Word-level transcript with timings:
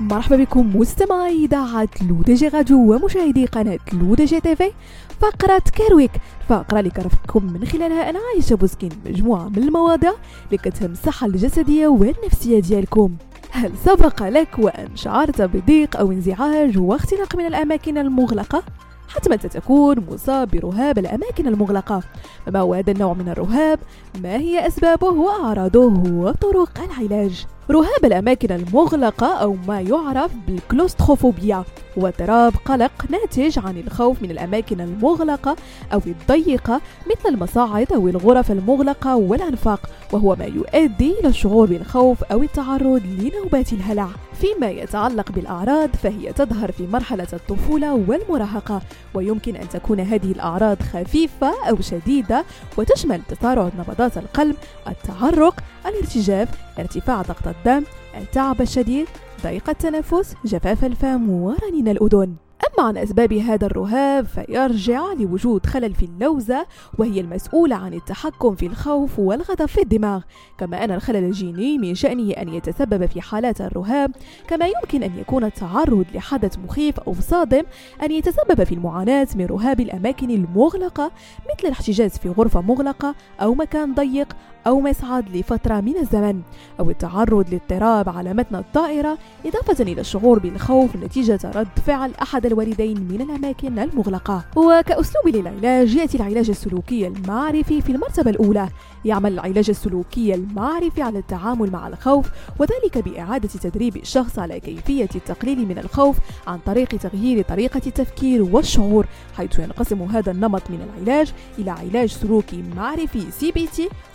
مرحبا 0.00 0.36
بكم 0.36 0.76
مستمعي 0.76 1.44
إذاعة 1.44 1.88
LODJ 2.08 2.48
Radio 2.48 2.94
ومشاهدي 2.94 3.46
قناة 3.46 3.78
LODJ 3.92 4.40
TV 4.40 4.72
فقرة 5.20 5.62
Care 5.76 5.93
Week 5.93 6.10
فقرة 6.48 6.78
اللي 6.78 6.90
كنرافقكم 6.90 7.52
من 7.52 7.64
خلالها 7.64 8.10
أنا 8.10 8.18
عايشة 8.32 8.56
بوسكين 8.56 8.90
مجموعة 9.06 9.48
من 9.48 9.58
المواضيع 9.58 10.12
اللي 10.46 10.58
كتهم 10.58 10.92
الصحة 10.92 11.26
الجسدية 11.26 11.88
والنفسية 11.88 12.60
ديالكم 12.60 13.16
هل 13.50 13.72
سبق 13.84 14.22
لك 14.22 14.58
وأن 14.58 14.96
شعرت 14.96 15.42
بضيق 15.42 15.96
أو 15.96 16.12
انزعاج 16.12 16.78
واختناق 16.78 17.36
من 17.36 17.46
الأماكن 17.46 17.98
المغلقة؟ 17.98 18.62
حتما 19.08 19.36
ستكون 19.36 19.96
مصاب 20.10 20.48
برهاب 20.48 20.98
الأماكن 20.98 21.46
المغلقة 21.46 22.02
فما 22.46 22.60
هو 22.60 22.74
هذا 22.74 22.92
النوع 22.92 23.14
من 23.14 23.28
الرهاب؟ 23.28 23.78
ما 24.22 24.36
هي 24.36 24.66
أسبابه 24.66 25.06
وأعراضه 25.06 25.86
وطرق 26.12 26.80
العلاج؟ 26.82 27.46
رهاب 27.70 28.04
الأماكن 28.04 28.52
المغلقة 28.54 29.26
أو 29.26 29.56
ما 29.68 29.80
يعرف 29.80 30.30
بالكلوستروفوبيا 30.46 31.64
هو 31.98 32.06
اضطراب 32.06 32.52
قلق 32.64 32.92
ناتج 33.10 33.58
عن 33.58 33.78
الخوف 33.78 34.22
من 34.22 34.30
الأماكن 34.30 34.80
المغلقة 34.80 35.56
أو 35.92 36.00
الضيقة 36.06 36.80
مثل 37.06 37.34
المصاعد 37.34 37.92
أو 37.92 38.08
الغرف 38.08 38.50
المغلقة 38.50 39.16
والأنفاق 39.16 39.90
وهو 40.12 40.36
ما 40.36 40.44
يؤدي 40.44 41.20
إلى 41.20 41.28
الشعور 41.28 41.66
بالخوف 41.66 42.24
أو 42.24 42.42
التعرض 42.42 43.02
لنوبات 43.06 43.72
الهلع 43.72 44.08
فيما 44.40 44.70
يتعلق 44.70 45.32
بالأعراض 45.32 45.90
فهي 46.02 46.32
تظهر 46.32 46.72
في 46.72 46.86
مرحلة 46.86 47.26
الطفولة 47.32 47.94
والمراهقة 48.08 48.82
ويمكن 49.14 49.56
أن 49.56 49.68
تكون 49.68 50.00
هذه 50.00 50.32
الأعراض 50.32 50.82
خفيفة 50.82 51.68
أو 51.70 51.80
شديدة 51.80 52.44
وتشمل 52.76 53.20
تسارع 53.28 53.70
نبضات 53.78 54.18
القلب 54.18 54.56
التعرق 54.88 55.60
الارتجاف 55.86 56.48
ارتفاع 56.78 57.22
ضغط 57.22 57.48
الدم 57.48 57.84
التعب 58.16 58.60
الشديد 58.60 59.06
ضيق 59.42 59.70
التنفس 59.70 60.34
جفاف 60.44 60.84
الفم 60.84 61.30
ورنين 61.30 61.88
الأذن. 61.88 62.47
عن 62.80 62.96
أسباب 62.96 63.32
هذا 63.32 63.66
الرهاب 63.66 64.26
فيرجع 64.26 65.12
لوجود 65.12 65.66
خلل 65.66 65.94
في 65.94 66.02
اللوزة 66.02 66.66
وهي 66.98 67.20
المسؤولة 67.20 67.76
عن 67.76 67.94
التحكم 67.94 68.54
في 68.54 68.66
الخوف 68.66 69.18
والغضب 69.18 69.66
في 69.66 69.82
الدماغ. 69.82 70.22
كما 70.58 70.84
أن 70.84 70.90
الخلل 70.90 71.24
الجيني 71.24 71.78
من 71.78 71.94
شأنه 71.94 72.32
أن 72.32 72.48
يتسبب 72.48 73.06
في 73.06 73.20
حالات 73.20 73.60
الرهاب 73.60 74.10
كما 74.48 74.66
يمكن 74.66 75.02
أن 75.02 75.18
يكون 75.18 75.44
التعرض 75.44 76.04
لحدث 76.14 76.58
مخيف 76.58 77.00
أو 77.00 77.14
صادم 77.14 77.62
أن 78.02 78.12
يتسبب 78.12 78.64
في 78.64 78.74
المعاناة 78.74 79.28
من 79.34 79.46
رهاب 79.46 79.80
الأماكن 79.80 80.30
المغلقة 80.30 81.10
مثل 81.44 81.66
الاحتجاز 81.68 82.10
في 82.10 82.28
غرفة 82.28 82.60
مغلقة 82.60 83.14
أو 83.40 83.54
مكان 83.54 83.94
ضيق 83.94 84.36
أو 84.66 84.80
مصعد 84.80 85.36
لفترة 85.36 85.80
من 85.80 85.96
الزمن 85.96 86.40
أو 86.80 86.90
التعرض 86.90 87.50
لاضطراب 87.50 88.08
على 88.08 88.34
متن 88.34 88.56
الطائرة 88.56 89.18
إضافة 89.46 89.82
إلى 89.84 90.00
الشعور 90.00 90.38
بالخوف 90.38 90.96
نتيجة 90.96 91.38
رد 91.54 91.68
فعل 91.86 92.12
أحد 92.22 92.46
الوالدين 92.46 92.67
من 92.78 93.20
الأماكن 93.20 93.78
المغلقة. 93.78 94.44
وكأسلوب 94.56 95.28
للعلاج 95.28 95.94
يأتي 95.94 96.16
العلاج 96.16 96.50
السلوكي 96.50 97.06
المعرفي 97.06 97.80
في 97.82 97.92
المرتبة 97.92 98.30
الأولى. 98.30 98.68
يعمل 99.04 99.32
العلاج 99.32 99.70
السلوكي 99.70 100.34
المعرفي 100.34 101.02
على 101.02 101.18
التعامل 101.18 101.70
مع 101.70 101.88
الخوف 101.88 102.30
وذلك 102.58 102.98
بإعادة 102.98 103.48
تدريب 103.48 103.96
الشخص 103.96 104.38
على 104.38 104.60
كيفية 104.60 105.08
التقليل 105.14 105.68
من 105.68 105.78
الخوف 105.78 106.16
عن 106.46 106.58
طريق 106.66 106.88
تغيير 106.88 107.42
طريقة 107.42 107.80
التفكير 107.86 108.42
والشعور 108.42 109.06
حيث 109.36 109.58
ينقسم 109.58 110.02
هذا 110.02 110.32
النمط 110.32 110.62
من 110.70 110.80
العلاج 110.80 111.32
إلى 111.58 111.70
علاج 111.70 112.08
سلوكي 112.08 112.64
معرفي 112.76 113.30
CBT 113.30 113.68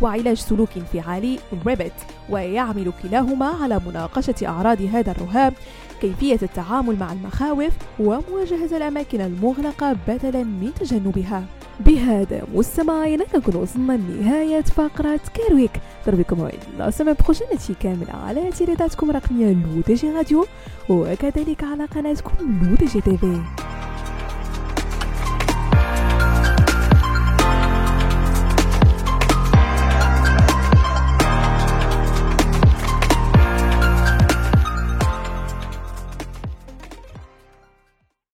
وعلاج 0.00 0.36
سلوك 0.36 0.68
انفعالي 0.76 1.38
REBT 1.66 1.92
ويعمل 2.30 2.92
كلاهما 3.02 3.46
على 3.46 3.80
مناقشة 3.86 4.34
أعراض 4.46 4.82
هذا 4.82 5.10
الرهاب 5.10 5.54
كيفية 6.00 6.38
التعامل 6.42 6.98
مع 6.98 7.12
المخاوف 7.12 7.72
ومواجهة 8.38 8.76
الأماكن 8.76 9.20
المغلقة 9.20 9.96
بدلا 10.08 10.44
من 10.44 10.70
تجنبها. 10.80 11.44
بهذا 11.80 12.42
مستمعينا 12.54 13.24
كنكون 13.24 13.56
وصلنا 13.56 13.92
لنهاية 13.92 14.60
فقرة 14.60 15.20
Care 15.34 15.52
Week 15.52 15.70
نضرب 16.06 16.24
لكم 16.24 16.38
موعد 16.38 16.58
la 16.78 16.90
prochaine 17.22 17.46
كاملة 17.80 18.12
على 18.12 18.50
ترددات 18.50 18.93
كم 18.93 19.10
الرقمية 19.10 19.52
LODJ 19.52 20.10
Radio 20.10 20.46
وكذلك 20.88 21.64
على 21.64 21.84
قناتكم 21.84 22.32
LODJ 22.62 23.00
TV 23.00 23.42